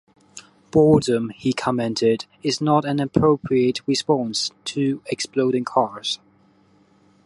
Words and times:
"Boredom," 0.71 1.29
he 1.35 1.53
commented, 1.53 2.25
"is 2.41 2.59
not 2.59 2.85
an 2.85 2.99
appropriate 2.99 3.81
response 3.87 4.49
to 4.65 4.99
exploding 5.05 5.63
cars. 5.63 6.17